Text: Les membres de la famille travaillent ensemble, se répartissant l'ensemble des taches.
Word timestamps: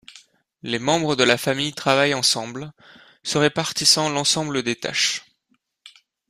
Les 0.63 0.79
membres 0.79 1.15
de 1.15 1.23
la 1.23 1.37
famille 1.37 1.75
travaillent 1.75 2.15
ensemble, 2.15 2.73
se 3.21 3.37
répartissant 3.37 4.09
l'ensemble 4.09 4.63
des 4.63 4.75
taches. 4.75 5.27